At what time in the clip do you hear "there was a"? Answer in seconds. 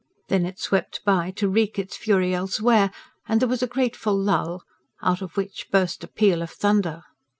3.39-3.67